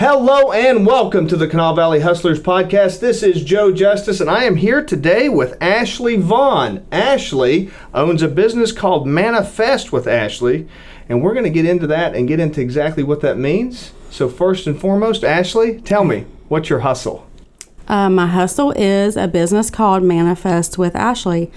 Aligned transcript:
Hello 0.00 0.50
and 0.50 0.86
welcome 0.86 1.28
to 1.28 1.36
the 1.36 1.46
Kanawha 1.46 1.76
Valley 1.76 2.00
Hustlers 2.00 2.40
podcast. 2.40 3.00
This 3.00 3.22
is 3.22 3.44
Joe 3.44 3.70
Justice, 3.70 4.18
and 4.18 4.30
I 4.30 4.44
am 4.44 4.56
here 4.56 4.82
today 4.82 5.28
with 5.28 5.62
Ashley 5.62 6.16
Vaughn. 6.16 6.86
Ashley 6.90 7.70
owns 7.92 8.22
a 8.22 8.28
business 8.28 8.72
called 8.72 9.06
Manifest 9.06 9.92
with 9.92 10.06
Ashley, 10.06 10.66
and 11.10 11.22
we're 11.22 11.34
going 11.34 11.44
to 11.44 11.50
get 11.50 11.66
into 11.66 11.86
that 11.88 12.14
and 12.14 12.26
get 12.26 12.40
into 12.40 12.62
exactly 12.62 13.02
what 13.02 13.20
that 13.20 13.36
means. 13.36 13.92
So, 14.08 14.30
first 14.30 14.66
and 14.66 14.80
foremost, 14.80 15.22
Ashley, 15.22 15.82
tell 15.82 16.04
me 16.04 16.24
what's 16.48 16.70
your 16.70 16.80
hustle? 16.80 17.26
Uh, 17.86 18.08
my 18.08 18.26
hustle 18.26 18.72
is 18.72 19.18
a 19.18 19.28
business 19.28 19.68
called 19.68 20.02
Manifest 20.02 20.78
with 20.78 20.96
Ashley 20.96 21.52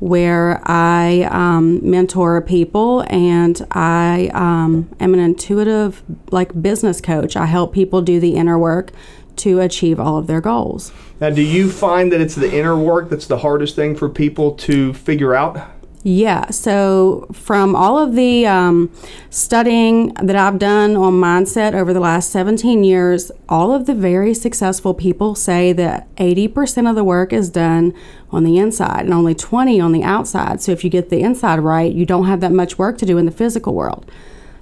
where 0.00 0.60
I 0.64 1.22
um, 1.30 1.88
mentor 1.88 2.40
people 2.40 3.04
and 3.08 3.66
I 3.72 4.30
um, 4.32 4.88
am 5.00 5.14
an 5.14 5.20
intuitive 5.20 6.02
like 6.30 6.60
business 6.60 7.00
coach. 7.00 7.36
I 7.36 7.46
help 7.46 7.72
people 7.72 8.00
do 8.02 8.20
the 8.20 8.36
inner 8.36 8.58
work 8.58 8.92
to 9.36 9.60
achieve 9.60 10.00
all 10.00 10.18
of 10.18 10.26
their 10.26 10.40
goals. 10.40 10.92
Now, 11.20 11.30
do 11.30 11.42
you 11.42 11.70
find 11.70 12.12
that 12.12 12.20
it's 12.20 12.34
the 12.34 12.52
inner 12.52 12.76
work 12.76 13.08
that's 13.08 13.26
the 13.26 13.38
hardest 13.38 13.76
thing 13.76 13.96
for 13.96 14.08
people 14.08 14.52
to 14.52 14.92
figure 14.94 15.34
out? 15.34 15.77
Yeah, 16.08 16.48
so 16.48 17.26
from 17.34 17.76
all 17.76 17.98
of 17.98 18.14
the 18.14 18.46
um, 18.46 18.90
studying 19.28 20.14
that 20.14 20.36
I've 20.36 20.58
done 20.58 20.96
on 20.96 21.12
mindset 21.12 21.74
over 21.74 21.92
the 21.92 22.00
last 22.00 22.30
17 22.30 22.82
years, 22.82 23.30
all 23.46 23.74
of 23.74 23.84
the 23.84 23.92
very 23.92 24.32
successful 24.32 24.94
people 24.94 25.34
say 25.34 25.74
that 25.74 26.08
80% 26.16 26.88
of 26.88 26.96
the 26.96 27.04
work 27.04 27.34
is 27.34 27.50
done 27.50 27.92
on 28.30 28.44
the 28.44 28.56
inside 28.56 29.04
and 29.04 29.12
only 29.12 29.34
20 29.34 29.78
on 29.82 29.92
the 29.92 30.02
outside. 30.02 30.62
So 30.62 30.72
if 30.72 30.82
you 30.82 30.88
get 30.88 31.10
the 31.10 31.20
inside 31.20 31.60
right, 31.60 31.92
you 31.92 32.06
don't 32.06 32.24
have 32.24 32.40
that 32.40 32.52
much 32.52 32.78
work 32.78 32.96
to 32.98 33.04
do 33.04 33.18
in 33.18 33.26
the 33.26 33.30
physical 33.30 33.74
world. 33.74 34.10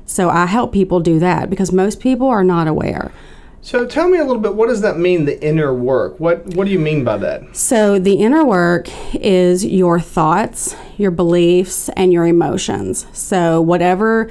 So 0.05 0.29
I 0.29 0.47
help 0.47 0.73
people 0.73 0.99
do 0.99 1.21
that 1.21 1.49
because 1.49 1.71
most 1.71 2.01
people 2.01 2.27
are 2.27 2.43
not 2.43 2.67
aware. 2.67 3.13
So 3.67 3.85
tell 3.85 4.09
me 4.09 4.19
a 4.19 4.25
little 4.25 4.41
bit. 4.41 4.55
What 4.55 4.69
does 4.69 4.83
that 4.83 4.97
mean? 4.97 5.25
The 5.25 5.45
inner 5.45 5.75
work. 5.75 6.21
What 6.21 6.47
What 6.55 6.67
do 6.67 6.71
you 6.71 6.79
mean 6.79 7.03
by 7.03 7.17
that? 7.17 7.57
So 7.57 7.99
the 7.99 8.15
inner 8.15 8.45
work 8.45 8.89
is 9.13 9.65
your 9.65 9.99
thoughts, 9.99 10.77
your 10.97 11.11
beliefs, 11.11 11.89
and 11.97 12.13
your 12.13 12.29
emotions. 12.29 13.09
So 13.13 13.61
whatever 13.61 14.31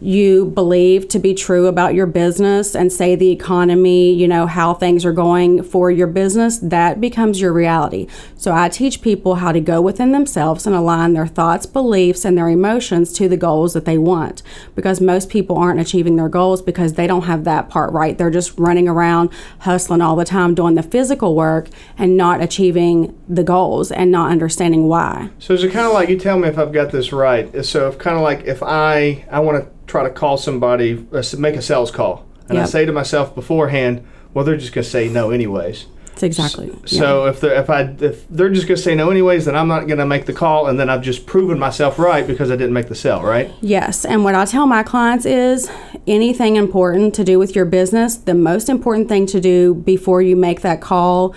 you 0.00 0.46
believe 0.46 1.08
to 1.08 1.18
be 1.18 1.34
true 1.34 1.66
about 1.66 1.94
your 1.94 2.06
business 2.06 2.74
and 2.74 2.92
say 2.92 3.14
the 3.14 3.30
economy, 3.30 4.12
you 4.12 4.28
know, 4.28 4.46
how 4.46 4.74
things 4.74 5.04
are 5.04 5.12
going 5.12 5.62
for 5.62 5.90
your 5.90 6.06
business, 6.06 6.58
that 6.58 7.00
becomes 7.00 7.40
your 7.40 7.52
reality. 7.52 8.06
So 8.36 8.52
I 8.52 8.68
teach 8.68 9.02
people 9.02 9.36
how 9.36 9.52
to 9.52 9.60
go 9.60 9.80
within 9.80 10.12
themselves 10.12 10.66
and 10.66 10.74
align 10.74 11.14
their 11.14 11.26
thoughts, 11.26 11.66
beliefs, 11.66 12.24
and 12.24 12.36
their 12.36 12.48
emotions 12.48 13.12
to 13.14 13.28
the 13.28 13.36
goals 13.36 13.72
that 13.74 13.84
they 13.84 13.98
want. 13.98 14.42
Because 14.74 15.00
most 15.00 15.30
people 15.30 15.56
aren't 15.56 15.80
achieving 15.80 16.16
their 16.16 16.28
goals 16.28 16.60
because 16.60 16.94
they 16.94 17.06
don't 17.06 17.22
have 17.22 17.44
that 17.44 17.68
part 17.68 17.92
right. 17.92 18.18
They're 18.18 18.30
just 18.30 18.58
running 18.58 18.88
around 18.88 19.30
hustling 19.60 20.00
all 20.00 20.16
the 20.16 20.24
time 20.24 20.54
doing 20.54 20.74
the 20.74 20.82
physical 20.82 21.34
work 21.34 21.68
and 21.96 22.16
not 22.16 22.40
achieving 22.40 23.18
the 23.28 23.44
goals 23.44 23.90
and 23.90 24.10
not 24.10 24.30
understanding 24.30 24.88
why. 24.88 25.30
So 25.38 25.54
is 25.54 25.64
it 25.64 25.72
kind 25.72 25.86
of 25.86 25.92
like 25.92 26.08
you 26.08 26.18
tell 26.18 26.38
me 26.38 26.48
if 26.48 26.58
I've 26.58 26.72
got 26.72 26.90
this 26.90 27.12
right? 27.12 27.64
So 27.64 27.88
if 27.88 27.98
kind 27.98 28.16
of 28.16 28.22
like 28.22 28.44
if 28.44 28.62
I 28.62 29.24
I 29.30 29.40
want 29.40 29.64
to 29.64 29.74
try 29.86 30.02
to 30.02 30.10
call 30.10 30.36
somebody, 30.36 31.06
uh, 31.12 31.22
make 31.38 31.56
a 31.56 31.62
sales 31.62 31.90
call, 31.90 32.26
and 32.48 32.56
yep. 32.56 32.64
I 32.64 32.66
say 32.66 32.84
to 32.84 32.92
myself 32.92 33.34
beforehand, 33.34 34.06
well, 34.32 34.44
they're 34.44 34.56
just 34.56 34.72
going 34.72 34.84
to 34.84 34.90
say 34.90 35.08
no 35.08 35.30
anyways. 35.30 35.86
That's 36.14 36.22
exactly. 36.22 36.68
So, 36.86 36.96
so 36.96 37.26
if 37.26 37.40
they're 37.40 37.60
if 37.60 37.68
I 37.68 37.82
if 38.00 38.28
they're 38.28 38.50
just 38.50 38.68
going 38.68 38.76
to 38.76 38.82
say 38.82 38.94
no 38.94 39.10
anyways, 39.10 39.46
then 39.46 39.56
I'm 39.56 39.66
not 39.66 39.88
going 39.88 39.98
to 39.98 40.06
make 40.06 40.26
the 40.26 40.32
call, 40.32 40.68
and 40.68 40.78
then 40.78 40.88
I've 40.88 41.02
just 41.02 41.26
proven 41.26 41.58
myself 41.58 41.98
right 41.98 42.24
because 42.24 42.52
I 42.52 42.56
didn't 42.56 42.72
make 42.72 42.88
the 42.88 42.94
sale, 42.94 43.22
right? 43.22 43.50
Yes, 43.60 44.04
and 44.04 44.22
what 44.22 44.36
I 44.36 44.44
tell 44.44 44.66
my 44.66 44.84
clients 44.84 45.26
is 45.26 45.68
anything 46.06 46.54
important 46.54 47.14
to 47.16 47.24
do 47.24 47.38
with 47.40 47.56
your 47.56 47.64
business, 47.64 48.16
the 48.16 48.34
most 48.34 48.68
important 48.68 49.08
thing 49.08 49.26
to 49.26 49.40
do 49.40 49.74
before 49.74 50.22
you 50.22 50.36
make 50.36 50.60
that 50.60 50.80
call 50.80 51.34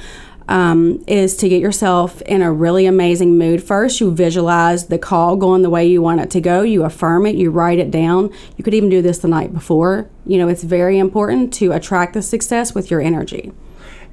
um, 0.48 1.04
is 1.08 1.36
to 1.38 1.50
get 1.50 1.62
yourself 1.62 2.22
in 2.24 2.42
a 2.42 2.52
really 2.52 2.86
amazing 2.86 3.38
mood 3.38 3.64
first. 3.64 4.00
You 4.00 4.12
visualize 4.12 4.88
the 4.88 4.98
call 4.98 5.36
going 5.36 5.62
the 5.62 5.70
way 5.70 5.86
you 5.86 6.02
want 6.02 6.22
it 6.22 6.30
to 6.32 6.42
go. 6.42 6.62
You 6.62 6.84
affirm 6.84 7.26
it. 7.26 7.36
You 7.36 7.52
write 7.52 7.80
it 7.80 7.92
down. 7.92 8.32
You 8.56 8.64
could 8.64 8.74
even 8.74 8.90
do 8.90 9.02
this 9.02 9.20
the 9.20 9.28
night 9.28 9.54
before. 9.54 10.10
You 10.26 10.38
know, 10.38 10.48
it's 10.48 10.64
very 10.64 10.98
important 10.98 11.54
to 11.56 11.72
attract 11.72 12.14
the 12.14 12.22
success 12.22 12.74
with 12.74 12.90
your 12.90 13.02
energy. 13.02 13.52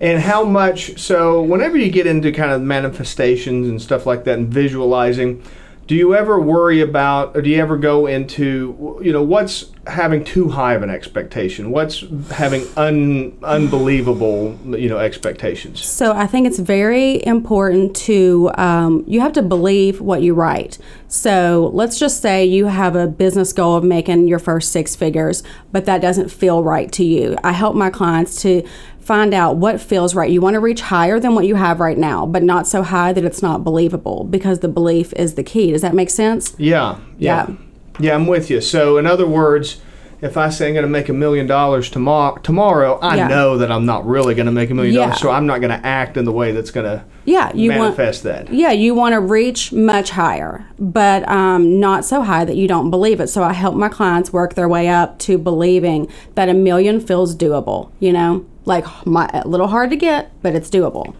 And 0.00 0.20
how 0.20 0.44
much, 0.44 0.98
so 0.98 1.40
whenever 1.40 1.78
you 1.78 1.90
get 1.90 2.06
into 2.06 2.32
kind 2.32 2.50
of 2.50 2.60
manifestations 2.60 3.68
and 3.68 3.80
stuff 3.80 4.06
like 4.06 4.24
that 4.24 4.38
and 4.38 4.48
visualizing, 4.48 5.42
do 5.86 5.94
you 5.94 6.14
ever 6.14 6.40
worry 6.40 6.80
about 6.80 7.36
or 7.36 7.42
do 7.42 7.50
you 7.50 7.60
ever 7.60 7.76
go 7.76 8.06
into 8.06 8.98
you 9.02 9.12
know 9.12 9.22
what's 9.22 9.66
having 9.86 10.24
too 10.24 10.48
high 10.48 10.74
of 10.74 10.82
an 10.82 10.90
expectation 10.90 11.70
what's 11.70 12.04
having 12.30 12.64
un, 12.76 13.36
unbelievable 13.42 14.58
you 14.64 14.88
know 14.88 14.98
expectations 14.98 15.84
so 15.84 16.12
i 16.12 16.26
think 16.26 16.46
it's 16.46 16.58
very 16.58 17.24
important 17.26 17.94
to 17.94 18.50
um, 18.56 19.04
you 19.06 19.20
have 19.20 19.32
to 19.32 19.42
believe 19.42 20.00
what 20.00 20.22
you 20.22 20.32
write 20.32 20.78
so 21.08 21.70
let's 21.74 21.98
just 21.98 22.22
say 22.22 22.44
you 22.44 22.66
have 22.66 22.96
a 22.96 23.06
business 23.06 23.52
goal 23.52 23.76
of 23.76 23.84
making 23.84 24.26
your 24.26 24.38
first 24.38 24.72
six 24.72 24.96
figures 24.96 25.42
but 25.70 25.84
that 25.84 26.00
doesn't 26.00 26.30
feel 26.30 26.62
right 26.62 26.90
to 26.92 27.04
you 27.04 27.36
i 27.44 27.52
help 27.52 27.76
my 27.76 27.90
clients 27.90 28.40
to 28.40 28.66
find 29.04 29.34
out 29.34 29.56
what 29.56 29.80
feels 29.80 30.14
right. 30.14 30.30
You 30.30 30.40
want 30.40 30.54
to 30.54 30.60
reach 30.60 30.80
higher 30.80 31.20
than 31.20 31.34
what 31.34 31.46
you 31.46 31.56
have 31.56 31.78
right 31.78 31.98
now, 31.98 32.24
but 32.24 32.42
not 32.42 32.66
so 32.66 32.82
high 32.82 33.12
that 33.12 33.22
it's 33.22 33.42
not 33.42 33.62
believable 33.62 34.24
because 34.24 34.60
the 34.60 34.68
belief 34.68 35.12
is 35.12 35.34
the 35.34 35.42
key. 35.42 35.72
Does 35.72 35.82
that 35.82 35.94
make 35.94 36.08
sense? 36.08 36.54
Yeah. 36.58 36.98
Yeah. 37.18 37.48
Yeah, 37.48 37.56
yeah 37.98 38.14
I'm 38.14 38.26
with 38.26 38.50
you. 38.50 38.60
So, 38.60 38.98
in 38.98 39.06
other 39.06 39.26
words, 39.26 39.80
if 40.20 40.36
I 40.36 40.48
say 40.48 40.68
I'm 40.68 40.74
going 40.74 40.84
to 40.84 40.88
make 40.88 41.08
a 41.08 41.12
million 41.12 41.46
dollars 41.46 41.90
tomorrow, 41.90 42.36
tomorrow, 42.38 42.98
I 43.00 43.16
yeah. 43.16 43.28
know 43.28 43.58
that 43.58 43.70
I'm 43.70 43.84
not 43.84 44.06
really 44.06 44.34
going 44.34 44.46
to 44.46 44.52
make 44.52 44.70
a 44.70 44.74
million 44.74 44.94
dollars, 44.94 45.20
so 45.20 45.30
I'm 45.30 45.46
not 45.46 45.60
going 45.60 45.78
to 45.78 45.86
act 45.86 46.16
in 46.16 46.24
the 46.24 46.32
way 46.32 46.52
that's 46.52 46.70
going 46.70 46.86
to 46.86 47.04
yeah, 47.26 47.52
you 47.54 47.70
manifest 47.70 48.24
want, 48.24 48.46
that. 48.46 48.54
Yeah, 48.54 48.70
you 48.70 48.94
want 48.94 49.12
to 49.12 49.20
reach 49.20 49.72
much 49.72 50.10
higher, 50.10 50.66
but 50.78 51.28
um, 51.28 51.78
not 51.80 52.04
so 52.04 52.22
high 52.22 52.44
that 52.44 52.56
you 52.56 52.68
don't 52.68 52.90
believe 52.90 53.20
it. 53.20 53.28
So 53.28 53.42
I 53.42 53.52
help 53.52 53.74
my 53.74 53.88
clients 53.88 54.32
work 54.32 54.54
their 54.54 54.68
way 54.68 54.88
up 54.88 55.18
to 55.20 55.36
believing 55.36 56.10
that 56.34 56.48
a 56.48 56.54
million 56.54 57.00
feels 57.00 57.36
doable. 57.36 57.90
You 58.00 58.12
know, 58.12 58.46
like 58.64 58.86
my, 59.06 59.28
a 59.32 59.46
little 59.46 59.68
hard 59.68 59.90
to 59.90 59.96
get, 59.96 60.30
but 60.42 60.54
it's 60.54 60.70
doable. 60.70 61.14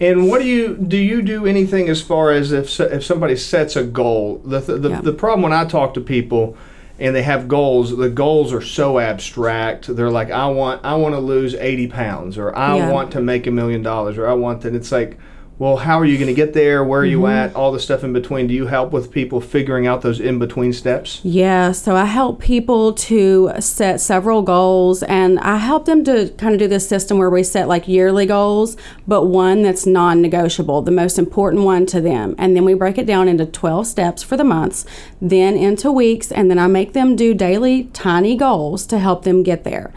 And 0.00 0.28
what 0.28 0.40
do 0.40 0.48
you 0.48 0.76
do? 0.76 0.96
You 0.96 1.22
do 1.22 1.46
anything 1.46 1.88
as 1.88 2.02
far 2.02 2.32
as 2.32 2.52
if 2.52 2.80
if 2.80 3.04
somebody 3.04 3.36
sets 3.36 3.76
a 3.76 3.84
goal? 3.84 4.38
The 4.44 4.60
the, 4.60 4.90
yeah. 4.90 5.00
the 5.00 5.12
problem 5.12 5.42
when 5.42 5.52
I 5.52 5.64
talk 5.64 5.94
to 5.94 6.00
people 6.00 6.56
and 6.98 7.14
they 7.14 7.22
have 7.22 7.48
goals, 7.48 7.96
the 7.96 8.10
goals 8.10 8.52
are 8.52 8.60
so 8.60 8.98
abstract. 8.98 9.94
They're 9.94 10.10
like, 10.10 10.30
I 10.30 10.46
want 10.46 10.84
I 10.84 10.96
want 10.96 11.14
to 11.14 11.20
lose 11.20 11.54
eighty 11.54 11.86
pounds, 11.86 12.36
or 12.38 12.54
I 12.56 12.76
yeah. 12.76 12.90
want 12.90 13.12
to 13.12 13.20
make 13.20 13.46
a 13.46 13.50
million 13.50 13.82
dollars, 13.82 14.18
or 14.18 14.26
I 14.26 14.34
want 14.34 14.62
that. 14.62 14.74
It's 14.74 14.90
like 14.90 15.16
well, 15.56 15.76
how 15.76 16.00
are 16.00 16.04
you 16.04 16.16
going 16.16 16.28
to 16.28 16.34
get 16.34 16.52
there? 16.52 16.82
Where 16.82 17.00
are 17.00 17.04
you 17.04 17.20
mm-hmm. 17.20 17.50
at? 17.50 17.54
All 17.54 17.70
the 17.70 17.78
stuff 17.78 18.02
in 18.02 18.12
between. 18.12 18.48
Do 18.48 18.54
you 18.54 18.66
help 18.66 18.90
with 18.90 19.12
people 19.12 19.40
figuring 19.40 19.86
out 19.86 20.02
those 20.02 20.18
in 20.18 20.40
between 20.40 20.72
steps? 20.72 21.20
Yeah, 21.22 21.70
so 21.70 21.94
I 21.94 22.06
help 22.06 22.40
people 22.40 22.92
to 22.94 23.52
set 23.60 24.00
several 24.00 24.42
goals 24.42 25.04
and 25.04 25.38
I 25.38 25.58
help 25.58 25.84
them 25.84 26.02
to 26.04 26.30
kind 26.38 26.54
of 26.54 26.58
do 26.58 26.66
this 26.66 26.88
system 26.88 27.18
where 27.18 27.30
we 27.30 27.44
set 27.44 27.68
like 27.68 27.86
yearly 27.86 28.26
goals, 28.26 28.76
but 29.06 29.26
one 29.26 29.62
that's 29.62 29.86
non 29.86 30.20
negotiable, 30.20 30.82
the 30.82 30.90
most 30.90 31.20
important 31.20 31.62
one 31.62 31.86
to 31.86 32.00
them. 32.00 32.34
And 32.36 32.56
then 32.56 32.64
we 32.64 32.74
break 32.74 32.98
it 32.98 33.06
down 33.06 33.28
into 33.28 33.46
12 33.46 33.86
steps 33.86 34.24
for 34.24 34.36
the 34.36 34.44
months, 34.44 34.84
then 35.20 35.56
into 35.56 35.92
weeks, 35.92 36.32
and 36.32 36.50
then 36.50 36.58
I 36.58 36.66
make 36.66 36.94
them 36.94 37.14
do 37.14 37.32
daily 37.32 37.84
tiny 37.92 38.36
goals 38.36 38.86
to 38.86 38.98
help 38.98 39.22
them 39.22 39.44
get 39.44 39.62
there. 39.62 39.92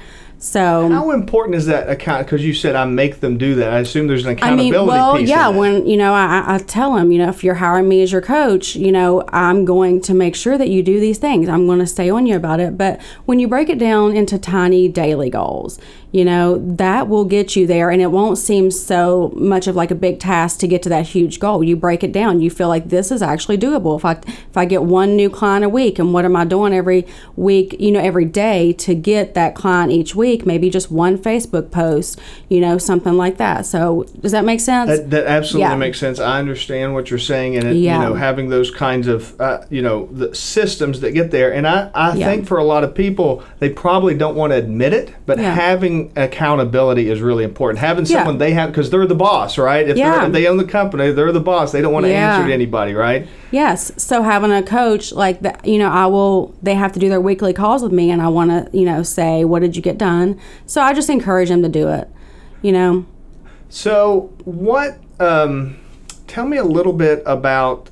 So 0.48 0.88
how 0.88 1.12
important 1.12 1.56
is 1.56 1.66
that 1.66 1.90
account? 1.90 2.26
Because 2.26 2.44
you 2.44 2.54
said 2.54 2.76
I 2.76 2.86
make 2.86 3.20
them 3.20 3.38
do 3.38 3.56
that. 3.56 3.74
I 3.74 3.80
assume 3.80 4.08
there's 4.08 4.26
an 4.26 4.32
accountability 4.32 4.78
I 4.78 4.80
mean, 4.80 4.88
well, 4.88 5.20
yeah. 5.20 5.50
When 5.50 5.86
you 5.86 5.98
know, 5.98 6.14
I, 6.14 6.56
I 6.56 6.58
tell 6.60 6.96
them, 6.96 7.12
you 7.12 7.18
know, 7.18 7.28
if 7.28 7.44
you're 7.44 7.56
hiring 7.56 7.90
me 7.90 8.02
as 8.02 8.14
your 8.14 8.22
coach, 8.22 8.76
you 8.76 8.92
know, 8.92 9.26
I'm 9.30 9.66
going 9.66 10.02
to 10.04 10.14
make 10.14 10.36
sure 10.36 10.58
that 10.58 10.70
you 10.70 10.82
do 10.82 11.02
these 11.02 11.18
things. 11.18 11.50
I'm 11.50 11.68
going 11.68 11.80
to 11.80 11.88
stay 11.88 12.10
on 12.10 12.26
you 12.26 12.38
about 12.38 12.62
it. 12.62 12.78
But 12.78 13.02
when 13.26 13.40
you 13.40 13.48
break 13.50 13.68
it 13.68 13.78
down 13.78 14.16
into 14.16 14.40
tiny 14.40 14.88
daily 14.88 15.30
goals, 15.30 15.80
you 16.12 16.24
know, 16.24 16.58
that 16.78 17.10
will 17.10 17.26
get 17.26 17.56
you 17.56 17.68
there 17.68 17.90
and 17.90 18.02
it 18.02 18.12
won't 18.12 18.38
seem 18.38 18.72
so 18.72 19.34
much 19.36 19.68
of 19.68 19.76
like 19.76 19.92
a 19.92 19.96
big 19.96 20.20
task 20.20 20.60
to 20.60 20.68
get 20.68 20.82
to 20.84 20.90
that 20.90 21.08
huge 21.08 21.40
goal. 21.40 21.64
You 21.64 21.76
break 21.76 22.04
it 22.04 22.14
down, 22.14 22.40
you 22.40 22.50
feel 22.50 22.70
like 22.70 22.88
this 22.88 23.12
is 23.12 23.22
actually 23.22 23.58
doable. 23.58 23.98
If 23.98 24.06
I 24.06 24.14
if 24.14 24.56
I 24.56 24.66
get 24.66 24.84
one 24.84 25.18
new 25.18 25.30
client 25.30 25.66
a 25.66 25.70
week 25.70 26.00
and 26.00 26.14
what 26.14 26.24
am 26.24 26.36
I 26.36 26.46
doing 26.46 26.74
every 26.74 27.06
week, 27.36 27.76
you 27.80 27.92
know, 27.92 28.00
every 28.00 28.26
day 28.26 28.72
to 28.74 28.96
get 28.96 29.34
that 29.34 29.54
client 29.54 29.92
each 29.92 30.16
week, 30.16 30.37
maybe 30.46 30.70
just 30.70 30.92
one 30.92 31.18
Facebook 31.18 31.72
post, 31.72 32.20
you 32.50 32.60
know, 32.60 32.78
something 32.78 33.14
like 33.14 33.38
that. 33.38 33.66
So, 33.66 34.06
does 34.20 34.32
that 34.32 34.46
make 34.46 34.60
sense? 34.60 34.90
That, 34.90 35.10
that 35.12 35.26
absolutely 35.26 35.70
yeah. 35.70 35.76
makes 35.76 36.00
sense. 36.00 36.20
I 36.20 36.40
understand 36.40 36.94
what 36.94 37.10
you're 37.10 37.20
saying 37.20 37.56
and 37.56 37.68
it, 37.68 37.76
yeah. 37.78 37.98
you 37.98 38.10
know, 38.10 38.14
having 38.14 38.50
those 38.50 38.72
kinds 38.72 39.08
of 39.08 39.40
uh, 39.40 39.66
you 39.70 39.82
know, 39.82 40.08
the 40.12 40.34
systems 40.36 41.02
that 41.02 41.12
get 41.12 41.32
there 41.32 41.54
and 41.54 41.68
I 41.68 41.90
I 41.94 42.16
yeah. 42.16 42.26
think 42.28 42.48
for 42.48 42.58
a 42.58 42.64
lot 42.64 42.84
of 42.84 42.94
people 42.94 43.44
they 43.60 43.70
probably 43.70 44.16
don't 44.16 44.36
want 44.36 44.52
to 44.52 44.58
admit 44.58 44.94
it, 44.94 45.14
but 45.26 45.40
having 45.40 46.12
accountability 46.16 47.10
is 47.10 47.22
really 47.22 47.44
important. 47.44 47.80
Having 47.80 48.06
someone 48.06 48.38
they 48.38 48.54
have 48.54 48.70
because 48.72 48.90
they're 48.90 49.08
the 49.08 49.16
boss, 49.16 49.58
right? 49.58 49.88
If, 49.88 49.98
yeah. 49.98 50.26
if 50.26 50.32
they 50.32 50.48
own 50.48 50.58
the 50.58 50.66
company, 50.66 51.12
they're 51.12 51.32
the 51.32 51.40
boss. 51.40 51.72
They 51.72 51.82
don't 51.82 51.94
want 51.94 52.06
to 52.06 52.14
answer 52.14 52.48
to 52.48 52.54
anybody, 52.54 52.94
right? 52.94 53.28
Yes. 53.52 53.92
So 54.02 54.24
having 54.24 54.52
a 54.52 54.64
coach 54.64 55.12
like 55.12 55.42
that, 55.42 55.66
you 55.66 55.80
know, 55.80 55.90
I 55.90 56.06
will. 56.08 56.56
They 56.62 56.76
have 56.76 56.92
to 56.94 57.00
do 57.00 57.10
their 57.10 57.22
weekly 57.22 57.54
calls 57.54 57.82
with 57.82 57.92
me, 57.92 58.12
and 58.12 58.22
I 58.22 58.28
want 58.28 58.52
to, 58.52 58.78
you 58.78 58.86
know, 58.86 59.04
say, 59.04 59.46
what 59.46 59.62
did 59.62 59.76
you 59.76 59.82
get 59.82 59.98
done? 59.98 60.17
So 60.66 60.82
I 60.82 60.94
just 60.94 61.10
encourage 61.10 61.50
them 61.50 61.64
to 61.64 61.70
do 61.70 61.88
it. 61.90 62.10
You 62.62 62.72
know. 62.72 63.06
So 63.70 64.34
what? 64.46 65.00
Um, 65.20 65.78
tell 66.28 66.46
me 66.46 66.58
a 66.58 66.64
little 66.64 66.94
bit 66.94 67.24
about 67.26 67.90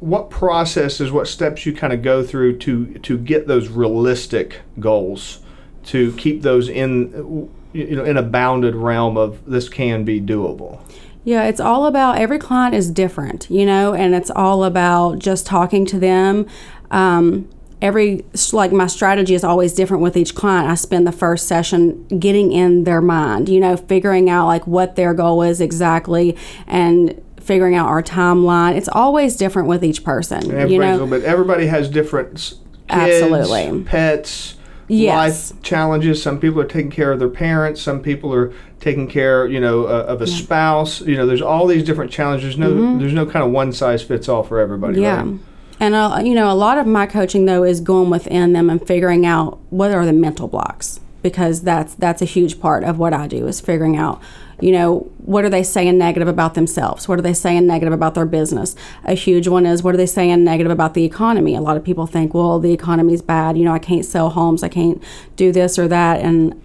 what 0.00 0.30
processes, 0.30 1.12
what 1.12 1.28
steps 1.28 1.66
you 1.66 1.74
kind 1.74 1.92
of 1.92 2.02
go 2.02 2.24
through 2.24 2.58
to 2.58 2.94
to 2.98 3.18
get 3.18 3.46
those 3.46 3.68
realistic 3.68 4.60
goals, 4.78 5.40
to 5.84 6.12
keep 6.16 6.42
those 6.42 6.68
in 6.68 7.48
you 7.72 7.96
know 7.96 8.04
in 8.04 8.16
a 8.16 8.22
bounded 8.22 8.74
realm 8.74 9.16
of 9.16 9.44
this 9.44 9.68
can 9.68 10.04
be 10.04 10.20
doable. 10.20 10.80
Yeah, 11.22 11.44
it's 11.44 11.60
all 11.60 11.84
about 11.84 12.16
every 12.16 12.38
client 12.38 12.74
is 12.74 12.90
different, 12.90 13.46
you 13.50 13.66
know, 13.66 13.92
and 13.92 14.14
it's 14.14 14.30
all 14.30 14.64
about 14.64 15.18
just 15.18 15.44
talking 15.44 15.84
to 15.86 15.98
them. 15.98 16.46
Um, 16.90 17.48
every 17.82 18.24
like 18.52 18.72
my 18.72 18.86
strategy 18.86 19.34
is 19.34 19.44
always 19.44 19.72
different 19.72 20.02
with 20.02 20.16
each 20.16 20.34
client 20.34 20.68
i 20.68 20.74
spend 20.74 21.06
the 21.06 21.12
first 21.12 21.48
session 21.48 22.06
getting 22.18 22.52
in 22.52 22.84
their 22.84 23.00
mind 23.00 23.48
you 23.48 23.60
know 23.60 23.76
figuring 23.76 24.28
out 24.28 24.46
like 24.46 24.66
what 24.66 24.96
their 24.96 25.14
goal 25.14 25.42
is 25.42 25.60
exactly 25.60 26.36
and 26.66 27.20
figuring 27.40 27.74
out 27.74 27.88
our 27.88 28.02
timeline 28.02 28.76
it's 28.76 28.88
always 28.88 29.36
different 29.36 29.66
with 29.66 29.84
each 29.84 30.04
person 30.04 30.44
you 30.68 30.78
know 30.78 31.06
but 31.06 31.22
everybody 31.22 31.66
has 31.66 31.88
different 31.88 32.34
kids, 32.34 32.60
absolutely 32.90 33.82
pets 33.84 34.56
yes. 34.90 35.52
life 35.52 35.62
challenges. 35.62 36.22
Some 36.22 36.40
people 36.40 36.60
are 36.60 36.66
taking 36.66 36.90
care 36.90 37.12
of 37.12 37.18
their 37.18 37.28
parents. 37.28 37.80
Some 37.80 38.02
people 38.02 38.34
are 38.34 38.52
taking 38.80 39.08
care, 39.08 39.46
you 39.46 39.60
know, 39.60 39.84
uh, 39.84 40.04
of 40.08 40.22
a 40.22 40.26
yeah. 40.26 40.36
spouse. 40.36 41.00
You 41.00 41.16
know, 41.16 41.26
there's 41.26 41.42
all 41.42 41.66
these 41.66 41.84
different 41.84 42.10
challenges. 42.10 42.56
There's 42.56 42.58
no, 42.58 42.70
mm-hmm. 42.72 42.98
there's 42.98 43.12
no 43.12 43.26
kind 43.26 43.44
of 43.44 43.52
one 43.52 43.72
size 43.72 44.02
fits 44.02 44.28
all 44.28 44.42
for 44.42 44.58
everybody. 44.58 45.00
Yeah. 45.00 45.22
Right? 45.22 45.40
And 45.80 45.94
uh, 45.94 46.20
you 46.22 46.34
know, 46.34 46.50
a 46.50 46.54
lot 46.54 46.78
of 46.78 46.86
my 46.86 47.06
coaching 47.06 47.46
though 47.46 47.64
is 47.64 47.80
going 47.80 48.10
within 48.10 48.52
them 48.52 48.70
and 48.70 48.86
figuring 48.86 49.26
out 49.26 49.58
what 49.70 49.90
are 49.90 50.06
the 50.06 50.12
mental 50.12 50.46
blocks 50.46 51.00
because 51.22 51.62
that's 51.62 51.94
that's 51.96 52.22
a 52.22 52.26
huge 52.26 52.60
part 52.60 52.84
of 52.84 52.98
what 52.98 53.12
I 53.12 53.26
do 53.26 53.46
is 53.46 53.60
figuring 53.60 53.96
out 53.96 54.22
you 54.60 54.72
know, 54.72 55.10
what 55.18 55.44
are 55.44 55.48
they 55.48 55.62
saying 55.62 55.96
negative 55.98 56.28
about 56.28 56.54
themselves? 56.54 57.08
What 57.08 57.18
are 57.18 57.22
they 57.22 57.32
saying 57.32 57.66
negative 57.66 57.92
about 57.92 58.14
their 58.14 58.26
business? 58.26 58.76
A 59.04 59.14
huge 59.14 59.48
one 59.48 59.66
is 59.66 59.82
what 59.82 59.94
are 59.94 59.96
they 59.96 60.06
saying 60.06 60.44
negative 60.44 60.70
about 60.70 60.94
the 60.94 61.04
economy? 61.04 61.54
A 61.54 61.60
lot 61.60 61.76
of 61.76 61.84
people 61.84 62.06
think, 62.06 62.34
well, 62.34 62.58
the 62.58 62.72
economy's 62.72 63.22
bad. 63.22 63.56
You 63.56 63.64
know, 63.64 63.72
I 63.72 63.78
can't 63.78 64.04
sell 64.04 64.30
homes. 64.30 64.62
I 64.62 64.68
can't 64.68 65.02
do 65.36 65.52
this 65.52 65.78
or 65.78 65.88
that. 65.88 66.20
And 66.20 66.60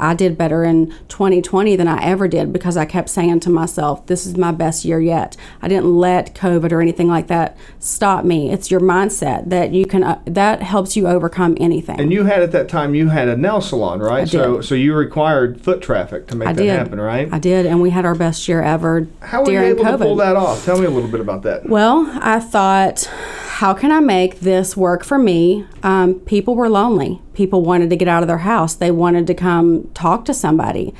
I 0.00 0.14
did 0.14 0.38
better 0.38 0.64
in 0.64 0.92
2020 1.08 1.76
than 1.76 1.88
I 1.88 2.02
ever 2.02 2.28
did 2.28 2.52
because 2.52 2.76
I 2.76 2.84
kept 2.84 3.08
saying 3.08 3.40
to 3.40 3.50
myself, 3.50 4.06
this 4.06 4.26
is 4.26 4.36
my 4.36 4.52
best 4.52 4.84
year 4.84 5.00
yet. 5.00 5.36
I 5.62 5.68
didn't 5.68 5.94
let 5.94 6.34
COVID 6.34 6.72
or 6.72 6.80
anything 6.80 7.08
like 7.08 7.26
that 7.28 7.56
stop 7.78 8.24
me. 8.24 8.50
It's 8.52 8.70
your 8.70 8.80
mindset 8.80 9.48
that 9.50 9.72
you 9.72 9.86
can, 9.86 10.02
uh, 10.02 10.20
that 10.26 10.62
helps 10.62 10.96
you 10.96 11.06
overcome 11.06 11.56
anything. 11.60 12.00
And 12.00 12.12
you 12.12 12.24
had 12.24 12.42
at 12.42 12.52
that 12.52 12.68
time, 12.68 12.94
you 12.94 13.08
had 13.08 13.28
a 13.28 13.36
nail 13.36 13.60
salon, 13.60 14.00
right? 14.00 14.22
I 14.22 14.24
did. 14.24 14.30
So, 14.30 14.60
so 14.60 14.74
you 14.74 14.94
required 14.94 15.60
foot 15.60 15.82
traffic 15.82 16.26
to 16.28 16.36
make 16.36 16.48
I 16.48 16.52
that 16.52 16.62
did. 16.62 16.70
happen, 16.78 17.00
right? 17.00 17.28
I 17.32 17.38
did. 17.38 17.66
And 17.66 17.80
we 17.80 17.90
had 17.90 18.04
our 18.04 18.14
best 18.14 18.48
year 18.48 18.62
ever 18.62 19.06
How 19.20 19.44
were 19.44 19.52
you 19.52 19.60
able 19.60 19.84
COVID. 19.84 19.98
to 19.98 20.04
pull 20.04 20.16
that 20.16 20.36
off? 20.36 20.64
Tell 20.64 20.78
me 20.78 20.86
a 20.86 20.90
little 20.90 21.10
bit 21.10 21.20
about 21.20 21.42
that. 21.42 21.68
Well, 21.68 22.08
I 22.20 22.40
thought, 22.40 23.10
how 23.56 23.72
can 23.72 23.90
I 23.90 24.00
make 24.00 24.40
this 24.40 24.76
work 24.76 25.02
for 25.02 25.16
me? 25.18 25.64
Um, 25.82 26.20
people 26.20 26.54
were 26.54 26.68
lonely. 26.68 27.22
People 27.32 27.62
wanted 27.62 27.88
to 27.88 27.96
get 27.96 28.06
out 28.06 28.22
of 28.22 28.28
their 28.28 28.44
house. 28.44 28.74
They 28.74 28.90
wanted 28.90 29.26
to 29.28 29.34
come 29.34 29.90
talk 29.94 30.26
to 30.26 30.34
somebody. 30.34 30.92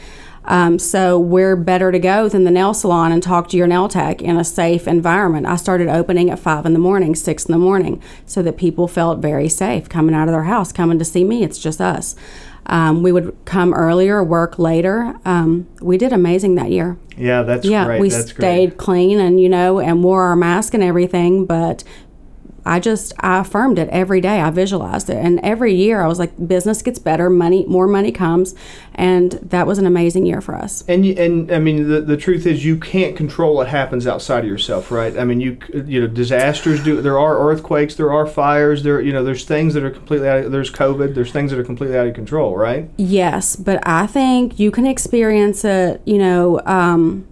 Um, 0.46 0.78
so 0.78 1.18
where 1.18 1.54
better 1.54 1.92
to 1.92 1.98
go 1.98 2.30
than 2.30 2.44
the 2.44 2.50
nail 2.50 2.72
salon 2.72 3.12
and 3.12 3.22
talk 3.22 3.50
to 3.50 3.58
your 3.58 3.66
nail 3.66 3.88
tech 3.88 4.22
in 4.22 4.38
a 4.38 4.44
safe 4.44 4.88
environment? 4.88 5.44
I 5.44 5.56
started 5.56 5.88
opening 5.88 6.30
at 6.30 6.38
five 6.38 6.64
in 6.64 6.72
the 6.72 6.78
morning, 6.78 7.14
six 7.14 7.44
in 7.44 7.52
the 7.52 7.58
morning, 7.58 8.02
so 8.24 8.40
that 8.40 8.56
people 8.56 8.88
felt 8.88 9.18
very 9.18 9.50
safe 9.50 9.90
coming 9.90 10.14
out 10.14 10.26
of 10.26 10.32
their 10.32 10.44
house, 10.44 10.72
coming 10.72 10.98
to 10.98 11.04
see 11.04 11.24
me. 11.24 11.44
It's 11.44 11.58
just 11.58 11.78
us. 11.78 12.16
Um, 12.68 13.02
we 13.02 13.12
would 13.12 13.36
come 13.44 13.72
earlier, 13.74 14.24
work 14.24 14.58
later. 14.58 15.14
Um, 15.24 15.68
we 15.80 15.98
did 15.98 16.12
amazing 16.12 16.56
that 16.56 16.70
year. 16.70 16.96
Yeah, 17.16 17.42
that's 17.42 17.64
yeah. 17.64 17.84
Great. 17.84 18.00
We 18.00 18.08
that's 18.08 18.30
stayed 18.30 18.70
great. 18.70 18.78
clean 18.78 19.20
and 19.20 19.40
you 19.40 19.48
know 19.48 19.78
and 19.78 20.02
wore 20.02 20.24
our 20.24 20.36
mask 20.36 20.74
and 20.74 20.82
everything, 20.82 21.46
but 21.46 21.84
I 22.66 22.80
just 22.80 23.14
I 23.20 23.38
affirmed 23.38 23.78
it 23.78 23.88
every 23.90 24.20
day. 24.20 24.40
I 24.40 24.50
visualized 24.50 25.08
it, 25.08 25.16
and 25.16 25.40
every 25.40 25.74
year 25.74 26.02
I 26.02 26.08
was 26.08 26.18
like, 26.18 26.48
business 26.48 26.82
gets 26.82 26.98
better, 26.98 27.30
money, 27.30 27.64
more 27.66 27.86
money 27.86 28.12
comes, 28.12 28.54
and 28.94 29.32
that 29.32 29.66
was 29.66 29.78
an 29.78 29.86
amazing 29.86 30.26
year 30.26 30.40
for 30.40 30.54
us. 30.54 30.82
And 30.88 31.04
and 31.04 31.52
I 31.52 31.58
mean, 31.58 31.88
the, 31.88 32.00
the 32.00 32.16
truth 32.16 32.46
is, 32.46 32.64
you 32.64 32.76
can't 32.76 33.16
control 33.16 33.54
what 33.54 33.68
happens 33.68 34.06
outside 34.06 34.40
of 34.40 34.50
yourself, 34.50 34.90
right? 34.90 35.16
I 35.16 35.24
mean, 35.24 35.40
you 35.40 35.58
you 35.72 36.00
know, 36.00 36.06
disasters 36.06 36.82
do. 36.82 37.00
There 37.00 37.18
are 37.18 37.38
earthquakes, 37.38 37.94
there 37.94 38.12
are 38.12 38.26
fires, 38.26 38.82
there 38.82 39.00
you 39.00 39.12
know, 39.12 39.22
there's 39.22 39.44
things 39.44 39.74
that 39.74 39.84
are 39.84 39.90
completely 39.90 40.28
out. 40.28 40.44
Of, 40.44 40.52
there's 40.52 40.72
COVID, 40.72 41.14
there's 41.14 41.32
things 41.32 41.52
that 41.52 41.60
are 41.60 41.64
completely 41.64 41.96
out 41.96 42.08
of 42.08 42.14
control, 42.14 42.56
right? 42.56 42.90
Yes, 42.96 43.54
but 43.56 43.86
I 43.86 44.06
think 44.06 44.58
you 44.58 44.70
can 44.70 44.86
experience 44.86 45.64
it. 45.64 46.02
You 46.04 46.18
know. 46.18 46.60
Um, 46.66 47.28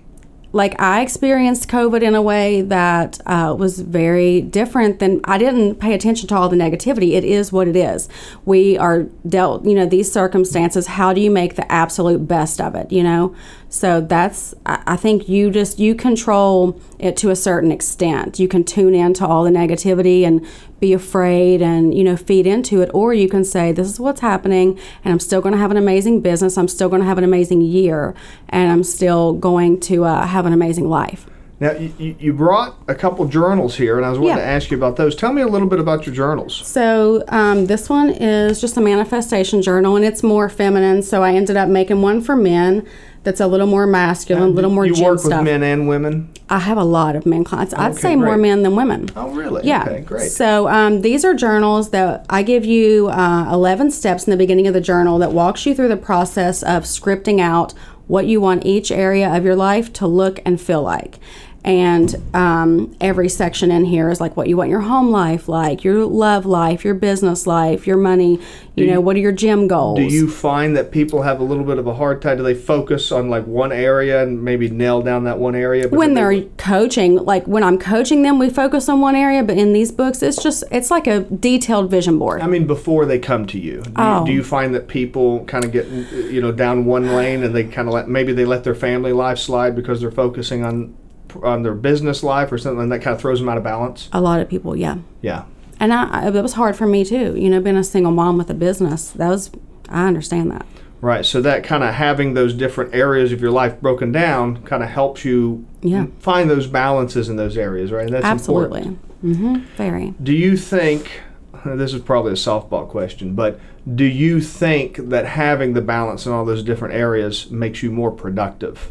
like 0.54 0.80
I 0.80 1.00
experienced 1.00 1.68
COVID 1.68 2.00
in 2.02 2.14
a 2.14 2.22
way 2.22 2.62
that 2.62 3.20
uh, 3.26 3.56
was 3.58 3.80
very 3.80 4.40
different 4.40 5.00
than 5.00 5.20
I 5.24 5.36
didn't 5.36 5.76
pay 5.76 5.94
attention 5.94 6.28
to 6.28 6.36
all 6.36 6.48
the 6.48 6.56
negativity. 6.56 7.14
It 7.14 7.24
is 7.24 7.50
what 7.50 7.66
it 7.66 7.74
is. 7.74 8.08
We 8.44 8.78
are 8.78 9.02
dealt, 9.28 9.64
you 9.64 9.74
know, 9.74 9.84
these 9.84 10.12
circumstances. 10.12 10.86
How 10.86 11.12
do 11.12 11.20
you 11.20 11.30
make 11.30 11.56
the 11.56 11.70
absolute 11.70 12.28
best 12.28 12.60
of 12.60 12.76
it? 12.76 12.92
You 12.92 13.02
know, 13.02 13.34
so 13.74 14.00
that's, 14.00 14.54
I 14.64 14.94
think 14.94 15.28
you 15.28 15.50
just, 15.50 15.80
you 15.80 15.96
control 15.96 16.80
it 17.00 17.16
to 17.16 17.30
a 17.30 17.34
certain 17.34 17.72
extent. 17.72 18.38
You 18.38 18.46
can 18.46 18.62
tune 18.62 18.94
into 18.94 19.26
all 19.26 19.42
the 19.42 19.50
negativity 19.50 20.22
and 20.22 20.46
be 20.78 20.92
afraid 20.92 21.60
and, 21.60 21.92
you 21.92 22.04
know, 22.04 22.16
feed 22.16 22.46
into 22.46 22.82
it. 22.82 22.90
Or 22.94 23.12
you 23.12 23.28
can 23.28 23.44
say, 23.44 23.72
this 23.72 23.88
is 23.88 23.98
what's 23.98 24.20
happening 24.20 24.78
and 25.04 25.12
I'm 25.12 25.18
still 25.18 25.40
going 25.40 25.54
to 25.54 25.58
have 25.58 25.72
an 25.72 25.76
amazing 25.76 26.20
business. 26.20 26.56
I'm 26.56 26.68
still 26.68 26.88
going 26.88 27.02
to 27.02 27.08
have 27.08 27.18
an 27.18 27.24
amazing 27.24 27.62
year 27.62 28.14
and 28.48 28.70
I'm 28.70 28.84
still 28.84 29.32
going 29.32 29.80
to 29.80 30.04
uh, 30.04 30.24
have 30.24 30.46
an 30.46 30.52
amazing 30.52 30.88
life. 30.88 31.26
Now, 31.60 31.72
you, 31.72 32.16
you 32.18 32.32
brought 32.32 32.76
a 32.88 32.94
couple 32.94 33.24
journals 33.26 33.76
here, 33.76 33.96
and 33.96 34.04
I 34.04 34.10
was 34.10 34.18
wanting 34.18 34.38
yeah. 34.38 34.44
to 34.44 34.48
ask 34.48 34.70
you 34.70 34.76
about 34.76 34.96
those. 34.96 35.14
Tell 35.14 35.32
me 35.32 35.40
a 35.40 35.46
little 35.46 35.68
bit 35.68 35.78
about 35.78 36.04
your 36.04 36.14
journals. 36.14 36.66
So, 36.66 37.22
um, 37.28 37.66
this 37.66 37.88
one 37.88 38.10
is 38.10 38.60
just 38.60 38.76
a 38.76 38.80
manifestation 38.80 39.62
journal, 39.62 39.94
and 39.94 40.04
it's 40.04 40.22
more 40.22 40.48
feminine. 40.48 41.02
So, 41.02 41.22
I 41.22 41.34
ended 41.34 41.56
up 41.56 41.68
making 41.68 42.02
one 42.02 42.20
for 42.20 42.34
men 42.34 42.86
that's 43.24 43.40
a 43.40 43.46
little 43.46 43.66
more 43.66 43.86
masculine, 43.86 44.44
a 44.44 44.48
little 44.48 44.70
more 44.70 44.84
you 44.84 45.02
work 45.02 45.18
stuff. 45.18 45.38
with 45.38 45.44
men 45.44 45.62
and 45.62 45.88
women? 45.88 46.30
I 46.50 46.58
have 46.58 46.76
a 46.76 46.84
lot 46.84 47.16
of 47.16 47.24
men 47.24 47.42
clients. 47.42 47.72
I'd 47.72 47.92
okay, 47.92 48.00
say 48.00 48.14
great. 48.14 48.26
more 48.26 48.36
men 48.36 48.62
than 48.62 48.76
women. 48.76 49.08
Oh, 49.16 49.30
really? 49.30 49.66
Yeah. 49.66 49.82
Okay, 49.82 50.00
great. 50.00 50.30
So 50.30 50.68
um, 50.68 51.00
these 51.00 51.24
are 51.24 51.34
journals 51.34 51.90
that 51.90 52.26
I 52.28 52.42
give 52.42 52.66
you 52.66 53.08
uh, 53.08 53.48
11 53.50 53.90
steps 53.92 54.26
in 54.26 54.30
the 54.30 54.36
beginning 54.36 54.66
of 54.66 54.74
the 54.74 54.80
journal 54.80 55.18
that 55.18 55.32
walks 55.32 55.64
you 55.64 55.74
through 55.74 55.88
the 55.88 55.96
process 55.96 56.62
of 56.62 56.82
scripting 56.84 57.40
out 57.40 57.72
what 58.06 58.26
you 58.26 58.40
want 58.40 58.66
each 58.66 58.92
area 58.92 59.34
of 59.34 59.44
your 59.44 59.56
life 59.56 59.90
to 59.94 60.06
look 60.06 60.38
and 60.44 60.60
feel 60.60 60.82
like 60.82 61.18
and 61.64 62.14
um, 62.34 62.94
every 63.00 63.28
section 63.28 63.70
in 63.70 63.86
here 63.86 64.10
is 64.10 64.20
like 64.20 64.36
what 64.36 64.48
you 64.48 64.56
want 64.56 64.68
your 64.68 64.80
home 64.80 65.10
life 65.10 65.48
like 65.48 65.82
your 65.82 66.04
love 66.04 66.44
life 66.44 66.84
your 66.84 66.94
business 66.94 67.46
life 67.46 67.86
your 67.86 67.96
money 67.96 68.32
you 68.74 68.84
do 68.84 68.86
know 68.86 68.92
you, 68.94 69.00
what 69.00 69.16
are 69.16 69.20
your 69.20 69.32
gym 69.32 69.66
goals? 69.66 69.98
do 69.98 70.04
you 70.04 70.28
find 70.28 70.76
that 70.76 70.90
people 70.90 71.22
have 71.22 71.40
a 71.40 71.44
little 71.44 71.64
bit 71.64 71.78
of 71.78 71.86
a 71.86 71.94
hard 71.94 72.20
time? 72.20 72.36
Do 72.36 72.42
they 72.42 72.54
focus 72.54 73.12
on 73.12 73.30
like 73.30 73.46
one 73.46 73.72
area 73.72 74.22
and 74.22 74.42
maybe 74.42 74.68
nail 74.68 75.00
down 75.00 75.24
that 75.24 75.38
one 75.38 75.54
area? 75.54 75.88
When 75.88 76.14
they're 76.14 76.34
they, 76.34 76.50
coaching 76.58 77.16
like 77.16 77.46
when 77.46 77.62
i'm 77.62 77.78
coaching 77.78 78.22
them 78.22 78.38
we 78.38 78.50
focus 78.50 78.88
on 78.88 79.00
one 79.00 79.14
area 79.14 79.42
but 79.42 79.56
in 79.56 79.72
these 79.72 79.92
books 79.92 80.22
it's 80.22 80.42
just 80.42 80.64
it's 80.70 80.90
like 80.90 81.06
a 81.06 81.20
detailed 81.20 81.90
vision 81.90 82.18
board. 82.18 82.42
I 82.42 82.46
mean 82.46 82.66
before 82.66 83.06
they 83.06 83.18
come 83.18 83.46
to 83.46 83.58
you. 83.58 83.82
Do, 83.82 83.92
oh. 83.96 84.20
you, 84.20 84.26
do 84.26 84.32
you 84.32 84.44
find 84.44 84.74
that 84.74 84.88
people 84.88 85.44
kind 85.46 85.64
of 85.64 85.72
get 85.72 85.86
you 85.86 86.42
know 86.42 86.52
down 86.52 86.84
one 86.84 87.14
lane 87.14 87.42
and 87.42 87.54
they 87.54 87.64
kind 87.64 87.88
of 87.88 87.94
let 87.94 88.08
maybe 88.08 88.32
they 88.32 88.44
let 88.44 88.64
their 88.64 88.74
family 88.74 89.12
life 89.12 89.38
slide 89.38 89.74
because 89.74 90.00
they're 90.00 90.10
focusing 90.10 90.64
on 90.64 90.94
on 91.42 91.62
their 91.62 91.74
business 91.74 92.22
life 92.22 92.52
or 92.52 92.58
something 92.58 92.88
like 92.88 93.00
that 93.00 93.04
kind 93.04 93.14
of 93.14 93.20
throws 93.20 93.40
them 93.40 93.48
out 93.48 93.56
of 93.56 93.64
balance? 93.64 94.08
A 94.12 94.20
lot 94.20 94.40
of 94.40 94.48
people, 94.48 94.76
yeah. 94.76 94.98
Yeah. 95.22 95.44
And 95.80 95.92
I, 95.92 96.28
it 96.28 96.42
was 96.42 96.52
hard 96.52 96.76
for 96.76 96.86
me 96.86 97.04
too. 97.04 97.34
You 97.36 97.50
know, 97.50 97.60
being 97.60 97.76
a 97.76 97.84
single 97.84 98.12
mom 98.12 98.38
with 98.38 98.48
a 98.50 98.54
business, 98.54 99.10
that 99.10 99.28
was, 99.28 99.50
I 99.88 100.06
understand 100.06 100.50
that. 100.52 100.66
Right. 101.00 101.26
So 101.26 101.42
that 101.42 101.64
kind 101.64 101.84
of 101.84 101.92
having 101.92 102.32
those 102.32 102.54
different 102.54 102.94
areas 102.94 103.30
of 103.32 103.40
your 103.40 103.50
life 103.50 103.78
broken 103.80 104.10
down 104.10 104.62
kind 104.62 104.82
of 104.82 104.88
helps 104.88 105.24
you 105.24 105.66
yeah. 105.82 106.06
find 106.20 106.48
those 106.48 106.66
balances 106.66 107.28
in 107.28 107.36
those 107.36 107.58
areas, 107.58 107.92
right? 107.92 108.06
And 108.06 108.14
That's 108.14 108.24
Absolutely. 108.24 108.96
Mm-hmm. 109.22 109.56
Very. 109.76 110.14
Do 110.22 110.32
you 110.32 110.56
think, 110.56 111.20
this 111.66 111.92
is 111.92 112.00
probably 112.00 112.32
a 112.32 112.36
softball 112.36 112.88
question, 112.88 113.34
but 113.34 113.60
do 113.94 114.04
you 114.04 114.40
think 114.40 114.96
that 114.96 115.26
having 115.26 115.74
the 115.74 115.82
balance 115.82 116.24
in 116.24 116.32
all 116.32 116.46
those 116.46 116.62
different 116.62 116.94
areas 116.94 117.50
makes 117.50 117.82
you 117.82 117.90
more 117.90 118.10
productive? 118.10 118.90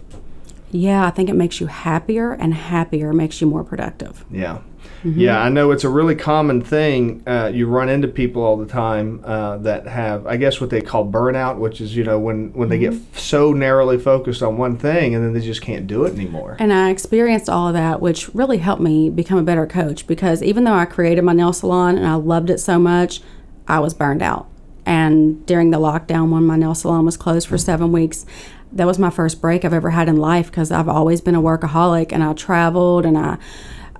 Yeah, 0.74 1.06
I 1.06 1.12
think 1.12 1.30
it 1.30 1.36
makes 1.36 1.62
you 1.62 1.68
happier, 1.68 2.34
and 2.34 2.54
happier 2.54 3.14
makes 3.14 3.40
you 3.40 3.48
more 3.48 3.64
productive. 3.64 4.26
Yeah. 4.32 4.60
Mm-hmm. 5.04 5.20
Yeah, 5.20 5.42
I 5.42 5.50
know 5.50 5.72
it's 5.72 5.84
a 5.84 5.90
really 5.90 6.16
common 6.16 6.62
thing. 6.62 7.24
Uh, 7.28 7.52
you 7.54 7.68
run 7.68 7.90
into 7.90 8.08
people 8.08 8.42
all 8.42 8.58
the 8.58 8.66
time 8.66 9.22
uh, 9.24 9.58
that 9.58 9.86
have, 9.86 10.26
I 10.26 10.38
guess, 10.38 10.60
what 10.60 10.70
they 10.70 10.82
call 10.82 11.06
burnout, 11.06 11.58
which 11.58 11.80
is 11.80 11.96
you 11.96 12.04
know 12.04 12.18
when 12.18 12.52
when 12.54 12.70
they 12.70 12.80
mm-hmm. 12.80 12.98
get 12.98 13.20
so 13.20 13.54
narrowly 13.54 14.00
focused 14.00 14.42
on 14.42 14.58
one 14.58 14.78
thing 14.78 15.14
and 15.14 15.24
then 15.24 15.34
they 15.34 15.42
just 15.42 15.62
can't 15.62 15.88
do 15.88 16.06
it 16.06 16.14
anymore. 16.14 16.58
And 16.60 16.74
I 16.74 16.90
experienced 16.90 17.50
all 17.50 17.68
of 17.68 17.74
that, 17.74 18.02
which 18.02 18.34
really 18.34 18.58
helped 18.58 18.82
me 18.82 19.10
become 19.10 19.38
a 19.38 19.44
better 19.44 19.68
coach 19.68 20.08
because 20.08 20.42
even 20.42 20.64
though 20.64 20.74
I 20.74 20.86
created 20.86 21.24
my 21.24 21.34
nail 21.34 21.54
salon 21.54 21.98
and 21.98 22.08
I 22.08 22.16
loved 22.16 22.50
it 22.50 22.60
so 22.60 22.80
much, 22.80 23.22
I 23.68 23.80
was 23.80 23.94
burned 23.94 24.22
out 24.22 24.48
and 24.86 25.46
during 25.46 25.72
the 25.72 25.80
lockdown 25.80 26.30
when 26.30 26.46
my 26.46 26.58
nail 26.58 26.76
salon 26.76 27.06
was 27.06 27.18
closed 27.18 27.48
for 27.48 27.58
seven 27.58 27.92
weeks, 27.92 28.26
that 28.74 28.88
was 28.88 29.00
my 29.00 29.10
first 29.10 29.42
break 29.42 29.64
I've 29.64 29.74
ever 29.74 29.92
had 29.92 30.10
in 30.10 30.18
life 30.18 30.48
because 30.48 30.72
I've 30.72 30.90
always 30.90 31.22
been 31.22 31.36
a 31.36 31.42
workaholic 31.42 32.12
and 32.12 32.24
I 32.24 32.34
traveled 32.34 33.06
and 33.06 33.18
I 33.18 33.38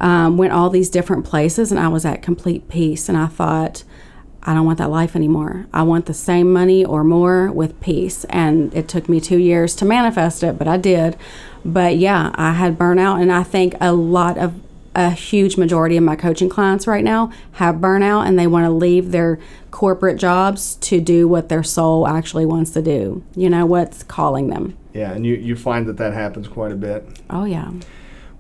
um, 0.02 0.38
went 0.38 0.54
all 0.54 0.70
these 0.70 0.90
different 0.90 1.26
places 1.26 1.72
and 1.72 1.80
I 1.80 1.88
was 1.88 2.06
at 2.06 2.22
complete 2.22 2.68
peace. 2.68 3.08
And 3.08 3.18
I 3.18 3.28
thought, 3.28 3.84
I 4.46 4.54
don't 4.54 4.66
want 4.66 4.80
that 4.80 4.90
life 4.90 5.16
anymore. 5.16 5.68
I 5.74 5.84
want 5.84 6.06
the 6.06 6.14
same 6.14 6.52
money 6.52 6.84
or 6.84 7.04
more 7.04 7.52
with 7.52 7.80
peace. 7.80 8.26
And 8.26 8.74
it 8.74 8.88
took 8.88 9.08
me 9.08 9.22
two 9.22 9.38
years 9.38 9.76
to 9.78 9.86
manifest 9.86 10.44
it, 10.44 10.58
but 10.58 10.68
I 10.68 10.78
did. 10.78 11.16
But 11.64 11.96
yeah, 11.96 12.32
I 12.36 12.52
had 12.54 12.78
burnout, 12.78 13.22
and 13.22 13.32
I 13.32 13.44
think 13.44 13.76
a 13.80 13.94
lot 13.94 14.38
of 14.38 14.54
a 14.96 15.12
huge 15.12 15.58
majority 15.58 15.98
of 15.98 16.04
my 16.04 16.16
coaching 16.16 16.50
clients 16.50 16.86
right 16.88 17.04
now 17.04 17.32
have 17.54 17.76
burnout 17.76 18.28
and 18.28 18.38
they 18.38 18.48
want 18.48 18.66
to 18.66 18.70
leave 18.70 19.12
their 19.12 19.40
corporate 19.72 20.18
jobs 20.18 20.76
to 20.76 21.02
do 21.02 21.28
what 21.28 21.50
their 21.50 21.64
soul 21.64 22.08
actually 22.08 22.46
wants 22.46 22.72
to 22.72 22.82
do. 22.82 23.24
You 23.36 23.50
know, 23.50 23.66
what's 23.66 24.04
calling 24.04 24.48
them. 24.48 24.78
Yeah, 24.94 25.12
and 25.14 25.26
you, 25.26 25.36
you 25.36 25.56
find 25.56 25.88
that 25.88 25.98
that 25.98 26.14
happens 26.14 26.48
quite 26.48 26.72
a 26.72 26.76
bit. 26.76 27.08
Oh, 27.30 27.46
yeah. 27.46 27.72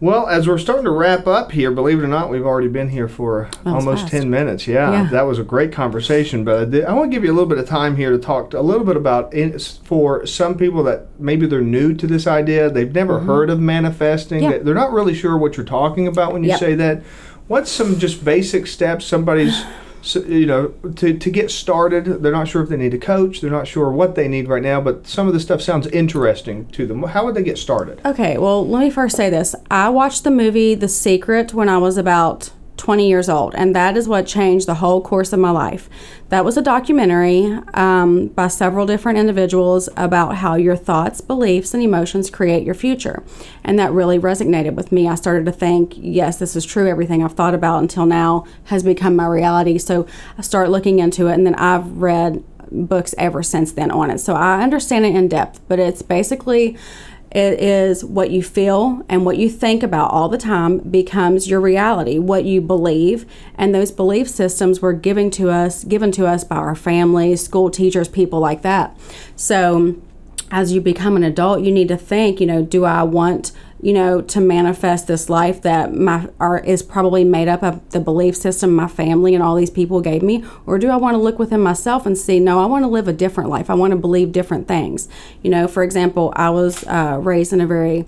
Well, 0.03 0.27
as 0.27 0.49
we're 0.49 0.57
starting 0.57 0.83
to 0.83 0.91
wrap 0.91 1.27
up 1.27 1.53
here, 1.53 1.71
believe 1.71 1.97
it 1.99 2.03
or 2.03 2.09
not, 2.09 2.29
we've 2.29 2.45
already 2.45 2.67
been 2.67 2.89
here 2.89 3.07
for 3.07 3.49
almost 3.65 4.01
fast. 4.01 4.11
10 4.11 4.29
minutes. 4.29 4.67
Yeah, 4.67 4.91
yeah, 4.91 5.09
that 5.11 5.21
was 5.21 5.39
a 5.39 5.43
great 5.43 5.71
conversation. 5.71 6.43
But 6.43 6.75
I 6.75 6.91
want 6.91 7.09
to 7.09 7.15
give 7.15 7.23
you 7.23 7.31
a 7.31 7.33
little 7.33 7.47
bit 7.47 7.57
of 7.57 7.69
time 7.69 7.95
here 7.95 8.11
to 8.11 8.17
talk 8.17 8.53
a 8.53 8.59
little 8.59 8.85
bit 8.85 8.97
about 8.97 9.33
in, 9.33 9.57
for 9.57 10.25
some 10.25 10.57
people 10.57 10.83
that 10.83 11.07
maybe 11.21 11.47
they're 11.47 11.61
new 11.61 11.93
to 11.93 12.05
this 12.05 12.27
idea, 12.27 12.69
they've 12.69 12.93
never 12.93 13.15
mm-hmm. 13.15 13.27
heard 13.27 13.49
of 13.49 13.61
manifesting, 13.61 14.43
yeah. 14.43 14.57
they're 14.57 14.73
not 14.73 14.91
really 14.91 15.13
sure 15.13 15.37
what 15.37 15.55
you're 15.55 15.65
talking 15.65 16.05
about 16.05 16.33
when 16.33 16.43
you 16.43 16.49
yep. 16.49 16.59
say 16.59 16.75
that. 16.75 17.01
What's 17.47 17.71
some 17.71 17.97
just 17.97 18.25
basic 18.25 18.67
steps 18.67 19.05
somebody's 19.05 19.63
so, 20.03 20.19
you 20.19 20.45
know, 20.45 20.67
to, 20.97 21.17
to 21.17 21.29
get 21.29 21.49
started, 21.49 22.21
they're 22.21 22.31
not 22.31 22.47
sure 22.47 22.61
if 22.61 22.69
they 22.69 22.75
need 22.75 22.93
a 22.93 22.97
coach. 22.97 23.39
They're 23.39 23.49
not 23.49 23.67
sure 23.67 23.89
what 23.89 24.15
they 24.15 24.27
need 24.27 24.49
right 24.49 24.61
now, 24.61 24.81
but 24.81 25.07
some 25.07 25.27
of 25.27 25.33
the 25.33 25.39
stuff 25.39 25.61
sounds 25.61 25.87
interesting 25.87 26.67
to 26.67 26.85
them. 26.85 27.01
How 27.03 27.25
would 27.25 27.35
they 27.35 27.43
get 27.43 27.57
started? 27.57 28.01
Okay, 28.05 28.37
well, 28.37 28.67
let 28.67 28.81
me 28.81 28.89
first 28.89 29.15
say 29.15 29.29
this. 29.29 29.55
I 29.71 29.89
watched 29.89 30.25
the 30.25 30.31
movie 30.31 30.75
The 30.75 30.89
Secret 30.89 31.53
when 31.53 31.69
I 31.69 31.77
was 31.77 31.97
about 31.97 32.51
20 32.83 33.07
years 33.07 33.29
old, 33.29 33.55
and 33.55 33.73
that 33.73 33.95
is 33.95 34.09
what 34.09 34.27
changed 34.27 34.67
the 34.67 34.73
whole 34.73 34.99
course 34.99 35.31
of 35.31 35.39
my 35.39 35.51
life. 35.51 35.89
That 36.27 36.43
was 36.43 36.57
a 36.57 36.61
documentary 36.61 37.57
um, 37.75 38.27
by 38.27 38.49
several 38.49 38.85
different 38.85 39.17
individuals 39.17 39.87
about 39.95 40.35
how 40.35 40.55
your 40.55 40.75
thoughts, 40.75 41.21
beliefs, 41.21 41.73
and 41.73 41.81
emotions 41.81 42.29
create 42.29 42.65
your 42.65 42.75
future. 42.75 43.23
And 43.63 43.79
that 43.79 43.93
really 43.93 44.19
resonated 44.19 44.75
with 44.75 44.91
me. 44.91 45.07
I 45.07 45.15
started 45.15 45.45
to 45.45 45.53
think, 45.53 45.93
yes, 45.95 46.39
this 46.39 46.57
is 46.57 46.65
true. 46.65 46.89
Everything 46.89 47.23
I've 47.23 47.31
thought 47.31 47.53
about 47.53 47.81
until 47.81 48.05
now 48.05 48.45
has 48.65 48.83
become 48.83 49.15
my 49.15 49.27
reality. 49.27 49.77
So 49.77 50.05
I 50.37 50.41
start 50.41 50.69
looking 50.69 50.99
into 50.99 51.27
it, 51.27 51.35
and 51.35 51.45
then 51.45 51.55
I've 51.55 51.87
read 51.89 52.43
books 52.69 53.15
ever 53.17 53.43
since 53.43 53.71
then 53.71 53.91
on 53.91 54.11
it. 54.11 54.17
So 54.17 54.35
I 54.35 54.61
understand 54.61 55.05
it 55.05 55.15
in 55.15 55.29
depth, 55.29 55.61
but 55.69 55.79
it's 55.79 56.01
basically 56.01 56.77
it 57.33 57.59
is 57.59 58.05
what 58.05 58.29
you 58.29 58.43
feel 58.43 59.03
and 59.09 59.25
what 59.25 59.37
you 59.37 59.49
think 59.49 59.81
about 59.81 60.11
all 60.11 60.29
the 60.29 60.37
time 60.37 60.77
becomes 60.77 61.49
your 61.49 61.59
reality, 61.59 62.19
what 62.19 62.45
you 62.45 62.61
believe, 62.61 63.25
and 63.55 63.73
those 63.73 63.91
belief 63.91 64.29
systems 64.29 64.81
were 64.81 64.93
given 64.93 65.31
to 65.31 65.49
us, 65.49 65.83
given 65.83 66.11
to 66.11 66.27
us 66.27 66.43
by 66.43 66.57
our 66.57 66.75
families, 66.75 67.43
school 67.43 67.71
teachers, 67.71 68.07
people 68.07 68.39
like 68.39 68.61
that. 68.61 68.95
So 69.35 69.95
as 70.53 70.71
you 70.71 70.79
become 70.79 71.15
an 71.15 71.23
adult, 71.23 71.63
you 71.63 71.71
need 71.71 71.87
to 71.87 71.97
think, 71.97 72.39
you 72.39 72.45
know, 72.45 72.61
do 72.61 72.85
I 72.85 73.01
want 73.01 73.51
you 73.81 73.91
know, 73.91 74.21
to 74.21 74.39
manifest 74.39 75.07
this 75.07 75.29
life 75.29 75.61
that 75.61 75.93
my 75.93 76.29
are 76.39 76.59
is 76.59 76.81
probably 76.81 77.25
made 77.25 77.49
up 77.49 77.61
of 77.61 77.89
the 77.89 77.99
belief 77.99 78.33
system 78.33 78.73
my 78.73 78.87
family 78.87 79.35
and 79.35 79.43
all 79.43 79.57
these 79.57 79.69
people 79.69 79.99
gave 79.99 80.23
me, 80.23 80.41
or 80.65 80.79
do 80.79 80.89
I 80.89 80.95
want 80.95 81.15
to 81.15 81.17
look 81.17 81.37
within 81.37 81.59
myself 81.59 82.05
and 82.05 82.17
see, 82.17 82.39
no, 82.39 82.63
I 82.63 82.65
want 82.65 82.85
to 82.85 82.87
live 82.87 83.09
a 83.09 83.13
different 83.13 83.49
life. 83.49 83.69
I 83.69 83.73
want 83.73 83.91
to 83.91 83.97
believe 83.97 84.31
different 84.31 84.69
things. 84.69 85.09
You 85.41 85.49
know, 85.49 85.67
for 85.67 85.83
example, 85.83 86.31
I 86.37 86.49
was 86.49 86.85
uh, 86.85 87.19
raised 87.21 87.51
in 87.51 87.59
a 87.59 87.67
very 87.67 88.05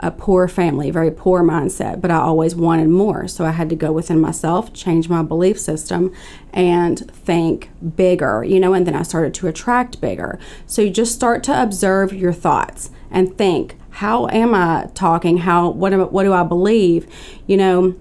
a 0.00 0.10
poor 0.10 0.46
family, 0.46 0.90
very 0.90 1.10
poor 1.10 1.42
mindset, 1.42 2.00
but 2.00 2.10
I 2.10 2.16
always 2.16 2.54
wanted 2.54 2.88
more. 2.88 3.26
So 3.28 3.44
I 3.44 3.50
had 3.50 3.70
to 3.70 3.76
go 3.76 3.92
within 3.92 4.20
myself, 4.20 4.72
change 4.72 5.08
my 5.08 5.22
belief 5.22 5.58
system, 5.58 6.12
and 6.52 7.10
think 7.10 7.70
bigger, 7.96 8.44
you 8.44 8.60
know, 8.60 8.74
and 8.74 8.86
then 8.86 8.94
I 8.94 9.02
started 9.02 9.32
to 9.34 9.48
attract 9.48 10.00
bigger. 10.00 10.38
So 10.66 10.82
you 10.82 10.90
just 10.90 11.14
start 11.14 11.42
to 11.44 11.62
observe 11.62 12.12
your 12.12 12.32
thoughts 12.32 12.90
and 13.10 13.36
think, 13.38 13.76
how 13.90 14.28
am 14.28 14.54
I 14.54 14.90
talking? 14.94 15.38
How 15.38 15.70
what 15.70 15.92
am, 15.94 16.00
what 16.00 16.24
do 16.24 16.32
I 16.32 16.42
believe? 16.42 17.06
You 17.46 17.56
know, 17.56 17.96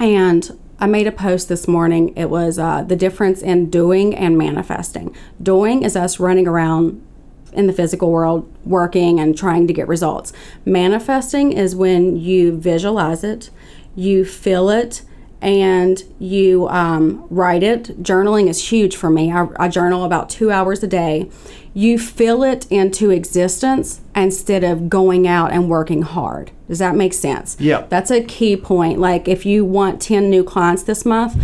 and 0.00 0.58
I 0.80 0.86
made 0.86 1.06
a 1.06 1.12
post 1.12 1.48
this 1.48 1.66
morning. 1.66 2.12
It 2.16 2.30
was 2.30 2.58
uh, 2.58 2.82
the 2.82 2.96
difference 2.96 3.42
in 3.42 3.70
doing 3.70 4.14
and 4.14 4.38
manifesting. 4.38 5.14
Doing 5.42 5.82
is 5.82 5.96
us 5.96 6.20
running 6.20 6.46
around 6.46 7.04
in 7.52 7.66
the 7.66 7.72
physical 7.72 8.10
world 8.10 8.52
working 8.64 9.20
and 9.20 9.36
trying 9.36 9.66
to 9.66 9.72
get 9.72 9.88
results. 9.88 10.32
Manifesting 10.64 11.52
is 11.52 11.74
when 11.74 12.16
you 12.16 12.56
visualize 12.56 13.24
it, 13.24 13.50
you 13.94 14.24
feel 14.24 14.70
it, 14.70 15.02
and 15.40 16.02
you 16.18 16.68
um, 16.68 17.26
write 17.30 17.62
it. 17.62 18.02
Journaling 18.02 18.48
is 18.48 18.70
huge 18.70 18.96
for 18.96 19.08
me. 19.08 19.32
I, 19.32 19.46
I, 19.58 19.68
journal 19.68 20.04
about 20.04 20.28
two 20.28 20.50
hours 20.50 20.82
a 20.82 20.88
day. 20.88 21.30
You 21.74 21.98
feel 21.98 22.42
it 22.42 22.66
into 22.70 23.10
existence 23.10 24.00
instead 24.16 24.64
of 24.64 24.88
going 24.88 25.28
out 25.28 25.52
and 25.52 25.68
working 25.68 26.02
hard. 26.02 26.50
Does 26.66 26.80
that 26.80 26.96
make 26.96 27.14
sense? 27.14 27.56
Yeah. 27.60 27.86
That's 27.88 28.10
a 28.10 28.22
key 28.22 28.56
point. 28.56 28.98
Like 28.98 29.28
if 29.28 29.46
you 29.46 29.64
want 29.64 30.02
10 30.02 30.28
new 30.28 30.42
clients 30.42 30.82
this 30.82 31.04
month, 31.04 31.40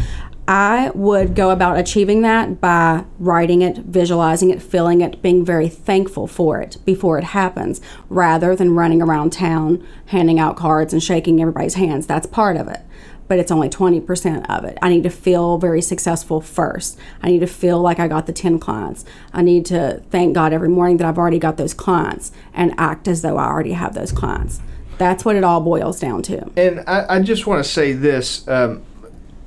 I 0.47 0.91
would 0.95 1.35
go 1.35 1.51
about 1.51 1.79
achieving 1.79 2.21
that 2.23 2.61
by 2.61 3.05
writing 3.19 3.63
it, 3.63 3.79
visualizing 3.79 4.51
it, 4.51 4.61
feeling 4.61 5.01
it, 5.01 5.23
being 5.23 5.45
very 5.45 5.69
thankful 5.69 6.27
for 6.27 6.61
it 6.61 6.77
before 6.85 7.17
it 7.17 7.25
happens, 7.25 7.81
rather 8.11 8.55
than 8.55 8.75
running 8.75 9.01
around 9.01 9.33
town 9.33 9.87
handing 10.07 10.39
out 10.39 10.57
cards 10.57 10.93
and 10.93 11.03
shaking 11.03 11.41
everybody's 11.41 11.75
hands. 11.75 12.07
That's 12.07 12.27
part 12.27 12.57
of 12.57 12.69
it 12.69 12.81
but 13.29 13.39
it's 13.39 13.51
only 13.51 13.69
20% 13.69 14.47
of 14.51 14.65
it. 14.65 14.79
I 14.83 14.89
need 14.89 15.03
to 15.05 15.11
feel 15.11 15.59
very 15.59 15.81
successful 15.81 16.41
first. 16.41 16.99
I 17.23 17.31
need 17.31 17.41
to 17.41 17.47
feel 17.47 17.81
like 17.81 17.99
I 17.99 18.09
got 18.09 18.27
the 18.27 18.33
10 18.33 18.59
clients. 18.59 19.05
I 19.33 19.43
need 19.43 19.65
to 19.67 20.03
thank 20.11 20.35
God 20.35 20.53
every 20.53 20.69
morning 20.69 20.99
that 20.99 21.07
I've 21.07 21.19
already 21.19 21.39
got 21.39 21.57
those 21.57 21.75
clients 21.75 22.33
and 22.53 22.75
act 22.77 23.09
as 23.09 23.23
though 23.23 23.39
I 23.39 23.47
already 23.47 23.73
have 23.73 23.95
those 23.95 24.13
clients. 24.13 24.61
That's 24.99 25.25
what 25.25 25.37
it 25.37 25.45
all 25.45 25.61
boils 25.61 25.99
down 25.99 26.23
to. 26.25 26.51
And 26.57 26.81
I, 26.87 27.17
I 27.17 27.21
just 27.21 27.47
want 27.47 27.65
to 27.65 27.69
say 27.69 27.93
this 27.93 28.47
um, 28.47 28.83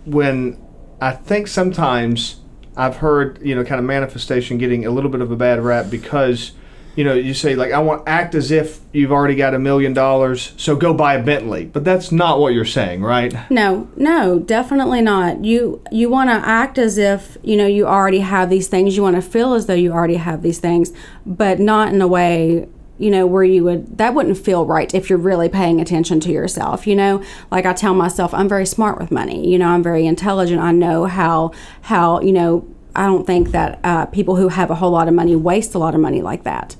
when 0.05 0.57
I 0.99 1.11
think 1.11 1.47
sometimes 1.47 2.39
I've 2.75 2.97
heard, 2.97 3.39
you 3.41 3.55
know, 3.55 3.63
kind 3.63 3.79
of 3.79 3.85
manifestation 3.85 4.57
getting 4.57 4.85
a 4.85 4.91
little 4.91 5.09
bit 5.09 5.21
of 5.21 5.31
a 5.31 5.35
bad 5.35 5.59
rap 5.59 5.89
because 5.89 6.53
you 6.97 7.03
know, 7.03 7.13
you 7.13 7.35
say 7.35 7.53
like, 7.53 7.71
I 7.71 7.77
want 7.77 8.01
act 8.07 8.33
as 8.33 8.49
if 8.49 8.79
you've 8.91 9.11
already 9.11 9.35
got 9.35 9.53
a 9.53 9.59
million 9.59 9.93
dollars, 9.93 10.53
so 10.57 10.75
go 10.75 10.95
buy 10.95 11.13
a 11.13 11.23
Bentley. 11.23 11.65
But 11.65 11.83
that's 11.83 12.11
not 12.11 12.39
what 12.39 12.53
you're 12.53 12.65
saying, 12.65 13.03
right? 13.03 13.35
No, 13.51 13.87
no, 13.95 14.39
definitely 14.39 15.01
not. 15.01 15.45
You 15.45 15.83
you 15.91 16.09
want 16.09 16.31
to 16.31 16.33
act 16.33 16.79
as 16.79 16.97
if 16.97 17.37
you 17.43 17.55
know 17.55 17.67
you 17.67 17.85
already 17.85 18.21
have 18.21 18.49
these 18.49 18.67
things. 18.67 18.97
You 18.97 19.03
want 19.03 19.15
to 19.15 19.21
feel 19.21 19.53
as 19.53 19.67
though 19.67 19.75
you 19.75 19.91
already 19.93 20.15
have 20.15 20.41
these 20.41 20.57
things, 20.57 20.91
but 21.23 21.59
not 21.59 21.93
in 21.93 22.01
a 22.01 22.07
way 22.07 22.67
you 22.97 23.09
know 23.09 23.25
where 23.25 23.43
you 23.43 23.63
would 23.63 23.97
that 23.97 24.13
wouldn't 24.13 24.37
feel 24.37 24.65
right 24.65 24.93
if 24.93 25.09
you're 25.09 25.19
really 25.19 25.49
paying 25.49 25.79
attention 25.79 26.19
to 26.19 26.31
yourself 26.31 26.87
you 26.87 26.95
know 26.95 27.23
like 27.51 27.65
i 27.65 27.73
tell 27.73 27.93
myself 27.93 28.33
i'm 28.33 28.49
very 28.49 28.65
smart 28.65 28.99
with 28.99 29.11
money 29.11 29.47
you 29.47 29.57
know 29.57 29.67
i'm 29.67 29.83
very 29.83 30.05
intelligent 30.05 30.59
i 30.59 30.71
know 30.71 31.05
how 31.05 31.51
how 31.83 32.19
you 32.21 32.31
know 32.31 32.67
i 32.95 33.05
don't 33.05 33.25
think 33.25 33.51
that 33.51 33.79
uh, 33.83 34.05
people 34.07 34.35
who 34.35 34.49
have 34.49 34.71
a 34.71 34.75
whole 34.75 34.91
lot 34.91 35.07
of 35.07 35.13
money 35.13 35.35
waste 35.35 35.75
a 35.75 35.79
lot 35.79 35.93
of 35.93 36.01
money 36.01 36.21
like 36.21 36.43
that 36.43 36.75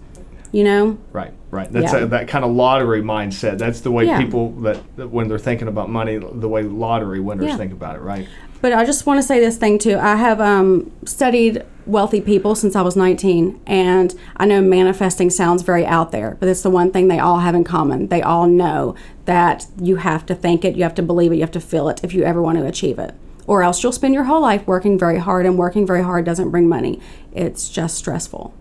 you 0.52 0.64
know? 0.64 0.98
Right, 1.12 1.34
right. 1.52 1.72
That's 1.72 1.94
yeah. 1.94 2.00
a, 2.00 2.06
that 2.08 2.28
kind 2.28 2.46
of 2.46 2.52
lottery 2.52 3.02
mindset. 3.02 3.58
That's 3.58 3.82
the 3.82 3.92
way 3.92 4.06
yeah. 4.06 4.20
people 4.20 4.52
that, 4.62 4.82
that, 4.98 5.10
when 5.10 5.28
they're 5.28 5.40
thinking 5.40 5.68
about 5.68 5.90
money, 5.90 6.18
the 6.18 6.50
way 6.50 6.64
lottery 6.64 7.20
winners 7.20 7.48
yeah. 7.48 7.58
think 7.58 7.74
about 7.74 7.96
it, 7.96 8.00
right? 8.00 8.28
But 8.62 8.74
I 8.74 8.86
just 8.86 9.06
want 9.06 9.20
to 9.20 9.24
say 9.24 9.40
this 9.40 9.58
thing 9.58 9.78
too. 9.78 9.98
I 9.98 10.16
have 10.16 10.42
um, 10.42 10.92
studied 11.06 11.64
wealthy 11.88 12.22
people 12.22 12.54
since 12.56 12.76
I 12.76 12.82
was 12.82 12.96
19, 12.96 13.60
and 13.66 14.14
I 14.36 14.46
know 14.46 14.62
manifesting 14.62 15.30
sounds 15.30 15.62
very 15.62 15.86
out 15.86 16.12
there, 16.12 16.38
but 16.40 16.50
it's 16.50 16.62
the 16.62 16.70
one 16.70 16.92
thing 16.92 17.08
they 17.08 17.20
all 17.20 17.40
have 17.40 17.56
in 17.56 17.64
common. 17.64 18.08
They 18.08 18.22
all 18.22 18.48
know 18.48 18.96
that 19.26 19.68
you 19.82 19.98
have 19.98 20.26
to 20.28 20.36
think 20.36 20.64
it, 20.66 20.76
you 20.76 20.84
have 20.84 20.96
to 20.96 21.02
believe 21.02 21.32
it, 21.32 21.36
you 21.36 21.42
have 21.42 21.52
to 21.52 21.60
feel 21.60 21.90
it 21.90 22.04
if 22.04 22.14
you 22.14 22.24
ever 22.24 22.42
want 22.42 22.58
to 22.58 22.66
achieve 22.66 23.00
it. 23.00 23.16
Or 23.46 23.64
else 23.64 23.82
you'll 23.82 23.94
spend 23.94 24.14
your 24.14 24.26
whole 24.26 24.42
life 24.42 24.68
working 24.68 25.00
very 25.00 25.20
hard, 25.20 25.46
and 25.46 25.58
working 25.58 25.86
very 25.86 26.04
hard 26.04 26.26
doesn't 26.26 26.52
bring 26.52 26.68
money. 26.68 27.00
It's 27.32 27.70
just 27.70 27.96
stressful. 27.96 28.54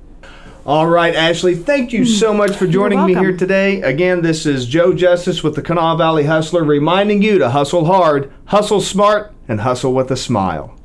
All 0.64 0.88
right, 0.88 1.14
Ashley, 1.14 1.54
thank 1.54 1.92
you 1.92 2.04
so 2.04 2.34
much 2.34 2.56
for 2.56 2.66
joining 2.66 3.04
me 3.06 3.14
here 3.14 3.36
today. 3.36 3.82
Again, 3.82 4.22
this 4.22 4.46
is 4.46 4.66
Joe 4.66 4.92
Justice 4.92 5.44
with 5.44 5.54
the 5.54 5.62
Kanawha 5.62 5.96
Valley 5.96 6.24
Hustler 6.24 6.64
reminding 6.64 7.22
you 7.22 7.38
to 7.38 7.50
hustle 7.50 7.84
hard, 7.84 8.32
hustle 8.46 8.80
smart, 8.80 9.32
and 9.46 9.60
hustle 9.60 9.94
with 9.94 10.10
a 10.10 10.16
smile. 10.16 10.75